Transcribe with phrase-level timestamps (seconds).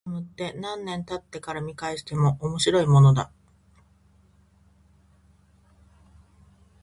[0.03, 3.31] 卒業アルバムって、何年経ってから見返しても面白いものだ。